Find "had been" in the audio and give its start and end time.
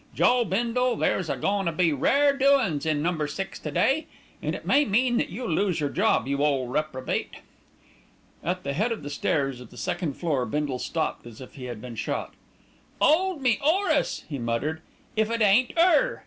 11.65-11.93